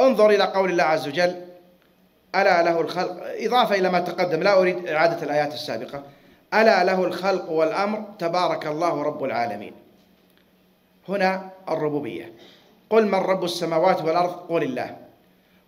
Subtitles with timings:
[0.00, 1.34] انظر إلى قول الله عز وجل
[2.34, 6.02] ألا له الخلق إضافة إلى ما تقدم لا أريد إعادة الآيات السابقة.
[6.54, 9.72] ألا له الخلق والأمر تبارك الله رب العالمين.
[11.08, 12.32] هنا الربوبية.
[12.90, 14.96] قل من رب السماوات والأرض؟ قل الله.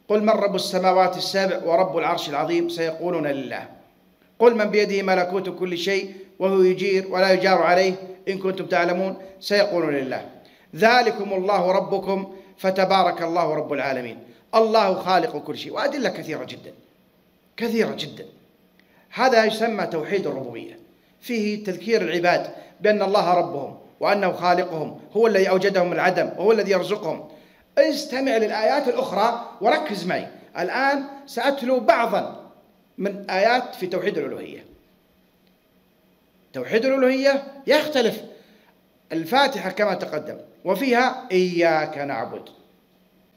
[0.09, 3.69] قل من رب السماوات السابع ورب العرش العظيم؟ سيقولون لله.
[4.39, 7.95] قل من بيده ملكوت كل شيء وهو يجير ولا يجار عليه
[8.29, 10.27] إن كنتم تعلمون سيقولون لله.
[10.77, 14.18] ذلكم الله ربكم فتبارك الله رب العالمين.
[14.54, 16.72] الله خالق كل شيء وأدلة كثيرة جدا
[17.57, 18.26] كثيرة جدا.
[19.11, 20.79] هذا يسمى توحيد الربوبية.
[21.21, 26.71] فيه تذكير العباد بأن الله ربهم وأنه خالقهم هو الذي أوجدهم من العدم وهو الذي
[26.71, 27.29] يرزقهم.
[27.79, 30.29] استمع للآيات الأخرى وركز معي.
[30.58, 32.50] الآن سأتلو بعضا
[32.98, 34.64] من آيات في توحيد الألوهية.
[36.52, 38.22] توحيد الألوهية يختلف
[39.12, 42.48] الفاتحة كما تقدم وفيها إياك نعبد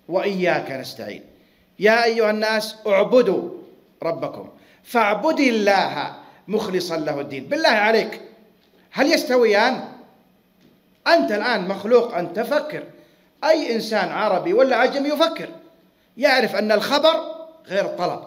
[0.08, 1.24] وإياك نستعين.
[1.80, 3.50] يا أيها الناس اعبدوا
[4.04, 4.50] ربكم
[4.84, 6.16] فاعبد الله
[6.48, 7.46] مخلصا له الدين.
[7.46, 8.22] بالله عليك
[8.92, 9.84] هل يستويان؟
[11.08, 12.84] أنت الآن مخلوق أن تفكر.
[13.44, 15.50] أي إنسان عربي ولا عجمي يفكر؟
[16.18, 17.36] يعرف أن الخبر
[17.68, 18.24] غير الطلب.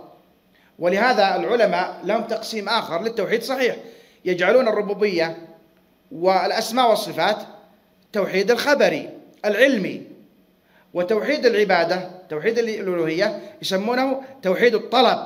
[0.79, 3.77] ولهذا العلماء لهم تقسيم آخر للتوحيد صحيح.
[4.25, 5.48] يجعلون الربوبية
[6.13, 7.37] والأسماء والصفات
[8.13, 9.11] توحيد الخبري
[9.45, 10.03] العلمي
[10.95, 15.19] وتوحيد العبادة توحيد الألوهية يسمونه توحيد الطلب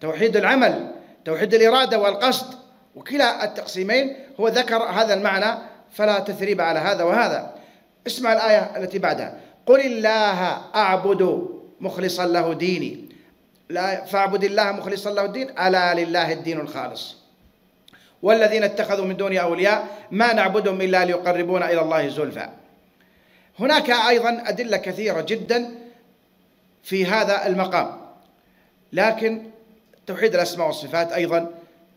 [0.00, 0.90] توحيد العمل
[1.24, 2.46] توحيد الإرادة والقصد.
[2.94, 5.58] وكلا التقسيمين هو ذكر هذا المعنى
[5.92, 7.54] فلا تثريب على هذا وهذا.
[8.06, 9.40] اسمع الآية التي بعدها.
[9.66, 10.42] قل الله
[10.74, 11.48] أعبد
[11.80, 13.04] مخلصا له ديني.
[13.68, 15.58] لا فاعبد الله مخلصا له الدين.
[15.58, 17.16] ألا لله الدين الخالص.
[18.22, 22.48] والذين اتخذوا من دونه أولياء ما نعبدهم إلا ليقربونا إلى الله زلفى.
[23.58, 25.70] هناك أيضا أدلة كثيرة جدا
[26.82, 28.00] في هذا المقام.
[28.92, 29.42] لكن
[30.06, 31.50] توحيد الأسماء والصفات أيضا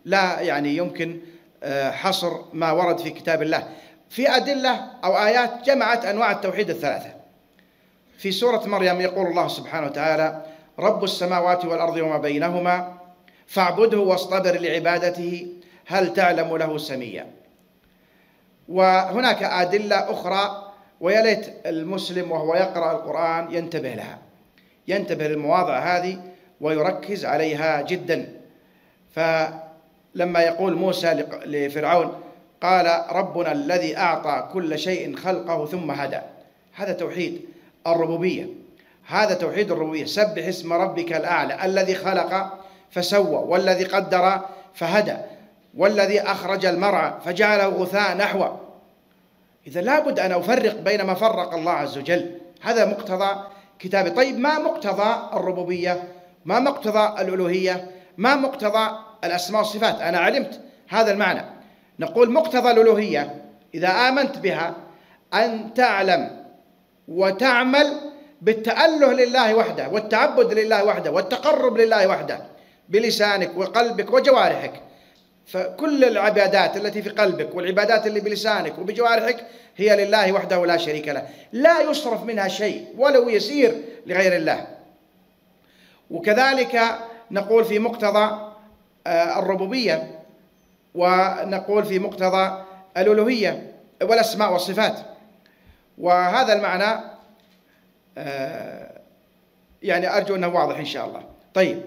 [0.06, 1.20] لا يعني يمكن
[1.64, 3.68] آه، حصر ما ورد في كتاب الله.
[4.10, 7.14] في أدلة أو آيات جمعت أنواع التوحيد الثلاثة.
[8.18, 10.46] في سورة مريم يقول الله سبحانه وتعالى
[10.80, 12.98] رب السماوات والأرض وما بينهما
[13.48, 15.48] فاعبده واصطبر لعبادته
[15.90, 17.28] هل تعلم له سميا؟
[18.70, 24.18] وهناك أدلة أخرى ويا ليت المسلم وهو يقرأ القرآن ينتبه لها.
[24.88, 26.22] ينتبه للمواضع هذه
[26.62, 28.34] ويركز عليها جدا.
[29.16, 32.22] فلما يقول موسى لفرعون
[32.62, 36.20] قال ربنا الذي أعطى كل شيء خلقه ثم هدى.
[36.74, 37.42] هذا توحيد
[37.88, 38.46] الربوبية.
[39.08, 40.06] هذا توحيد الربوبية.
[40.06, 42.60] سبح اسم ربك الأعلى الذي خلق
[42.92, 44.40] فسوى والذي قدر
[44.74, 45.18] فهدى.
[45.78, 48.60] والذي أخرج المرعى فجعله غثاء نحوه.
[49.68, 52.32] إذا لابد أن أفرق بين ما فرق الله عز وجل.
[52.62, 53.44] هذا مقتضى
[53.80, 56.04] كتابه طيب ما مقتضى الربوبية؟
[56.46, 58.90] ما مقتضى الألوهية؟ ما مقتضى
[59.24, 61.46] الأسماء والصفات؟ أنا علمت هذا المعنى.
[62.00, 64.74] نقول مقتضى الألوهية إذا آمنت بها
[65.34, 66.46] أن تعلم
[67.08, 67.98] وتعمل
[68.42, 72.42] بالتأله لله وحده والتعبد لله وحده والتقرب لله وحده
[72.90, 74.89] بلسانك وقلبك وجوارحك.
[75.52, 79.46] فكل العبادات التي في قلبك والعبادات اللي بلسانك وبجوارحك
[79.78, 81.28] هي لله وحده لا شريك له.
[81.52, 84.68] لا يصرف منها شيء ولو يسير لغير الله.
[86.12, 86.82] وكذلك
[87.32, 88.54] نقول في مقتضى
[89.08, 90.20] آه، الربوبية
[90.96, 92.64] ونقول في مقتضى
[92.98, 95.00] الألوهية والأسماء والصفات.
[95.98, 97.02] وهذا المعنى
[98.18, 98.92] آه،
[99.84, 101.24] يعني أرجو أنه واضح إن شاء الله.
[101.54, 101.82] طيب